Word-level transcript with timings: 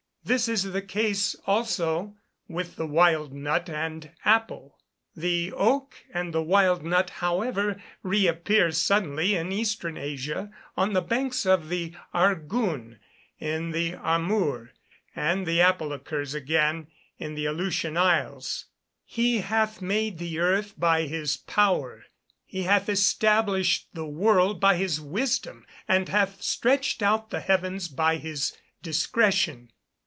This 0.23 0.47
is 0.47 0.71
the 0.71 0.83
case 0.83 1.35
also 1.47 2.15
with 2.47 2.75
the 2.75 2.85
wild 2.85 3.33
nut 3.33 3.67
and 3.71 4.11
apple. 4.23 4.77
The 5.15 5.51
oak 5.51 5.95
and 6.13 6.31
the 6.31 6.43
wild 6.43 6.83
nut, 6.85 7.09
however, 7.09 7.81
re 8.03 8.27
appear 8.27 8.71
suddenly 8.71 9.33
in 9.33 9.51
Eastern 9.51 9.97
Asia, 9.97 10.51
on 10.77 10.93
the 10.93 11.01
banks 11.01 11.47
of 11.47 11.69
the 11.69 11.95
Argoun 12.13 12.99
and 13.39 13.73
the 13.73 13.93
Amour; 13.99 14.73
and 15.15 15.47
the 15.47 15.59
apple 15.59 15.91
occurs 15.91 16.35
again 16.35 16.85
in 17.17 17.33
the 17.33 17.47
Aleutian 17.47 17.97
Isles. 17.97 18.65
[Verse: 19.09 19.15
"He 19.15 19.39
hath 19.39 19.81
made 19.81 20.19
the 20.19 20.37
earth 20.37 20.75
by 20.79 21.07
his 21.07 21.35
power, 21.35 22.05
he 22.45 22.63
hath 22.63 22.89
established 22.89 23.87
the 23.93 24.05
world 24.07 24.61
by 24.61 24.75
his 24.75 25.01
wisdom, 25.01 25.65
and 25.87 26.09
hath 26.09 26.43
stretched 26.43 27.01
out 27.01 27.31
the 27.31 27.39
heavens 27.41 27.87
by 27.87 28.17
his 28.17 28.55
discretion." 28.83 29.71